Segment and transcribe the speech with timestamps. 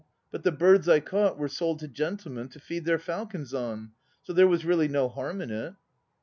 [0.31, 3.91] But the birds I caught were sold to gentlemen to feed their falcons on;
[4.23, 5.75] so there was really no harm in it.